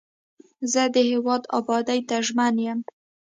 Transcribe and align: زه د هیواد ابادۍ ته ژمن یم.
زه 0.71 0.83
د 0.95 0.97
هیواد 1.09 1.43
ابادۍ 1.59 1.99
ته 2.09 2.15
ژمن 2.25 2.55
یم. 2.65 2.79